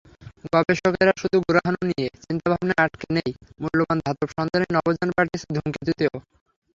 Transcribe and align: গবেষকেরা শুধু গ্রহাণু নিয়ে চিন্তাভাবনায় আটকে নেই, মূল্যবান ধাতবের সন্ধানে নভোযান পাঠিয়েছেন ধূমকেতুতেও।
গবেষকেরা 0.53 1.13
শুধু 1.21 1.37
গ্রহাণু 1.47 1.81
নিয়ে 1.89 2.07
চিন্তাভাবনায় 2.25 2.81
আটকে 2.85 3.07
নেই, 3.17 3.29
মূল্যবান 3.61 3.97
ধাতবের 4.03 4.29
সন্ধানে 4.37 4.67
নভোযান 4.75 5.09
পাঠিয়েছেন 5.17 5.49
ধূমকেতুতেও। 5.55 6.13